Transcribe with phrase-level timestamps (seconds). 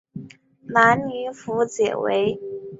[0.63, 2.39] 南宁府解围。